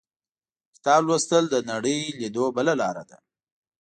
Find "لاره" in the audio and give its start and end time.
2.81-3.03